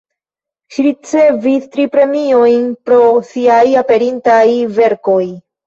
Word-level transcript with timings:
Ŝi 0.75 0.85
ricevis 0.87 1.67
tri 1.75 1.85
premiojn 1.97 2.65
pro 2.89 2.99
siaj 3.29 3.61
aperintaj 3.85 4.43
verkoj. 4.83 5.23